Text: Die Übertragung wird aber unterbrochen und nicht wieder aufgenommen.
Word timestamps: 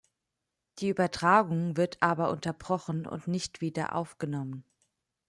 Die 0.79 0.89
Übertragung 0.89 1.77
wird 1.77 2.01
aber 2.01 2.31
unterbrochen 2.31 3.05
und 3.05 3.27
nicht 3.27 3.61
wieder 3.61 3.93
aufgenommen. 3.93 4.65